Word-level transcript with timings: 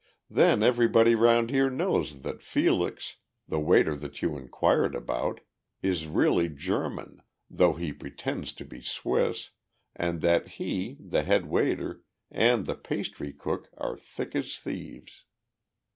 Then 0.31 0.63
everybody 0.63 1.13
around 1.13 1.51
here 1.51 1.69
knows 1.69 2.21
that 2.21 2.41
Felix, 2.41 3.17
the 3.47 3.59
waiter 3.59 3.95
that 3.97 4.19
you 4.23 4.35
inquired 4.35 4.95
about, 4.95 5.41
is 5.83 6.07
really 6.07 6.49
German, 6.49 7.21
though 7.51 7.73
he 7.73 7.93
pretends 7.93 8.51
to 8.53 8.65
be 8.65 8.81
Swiss, 8.81 9.51
and 9.95 10.21
that 10.21 10.47
he, 10.57 10.97
the 10.99 11.21
head 11.21 11.45
waiter, 11.45 12.01
and 12.31 12.65
the 12.65 12.73
pastry 12.75 13.31
cook 13.31 13.69
are 13.77 13.95
thick 13.95 14.35
as 14.35 14.57
thieves." 14.57 15.25